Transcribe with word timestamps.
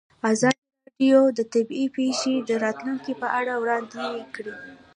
ازادي 0.31 0.65
راډیو 0.83 1.19
د 1.37 1.39
طبیعي 1.53 1.87
پېښې 1.97 2.33
د 2.49 2.49
راتلونکې 2.63 3.13
په 3.21 3.27
اړه 3.39 3.53
وړاندوینې 3.61 4.23
کړې. 4.35 4.53